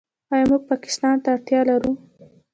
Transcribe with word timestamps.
آیا 0.33 0.45
موږ 0.49 0.61
پاکستان 0.71 1.15
ته 1.23 1.27
اړتیا 1.35 1.59
لرو؟ 1.69 1.91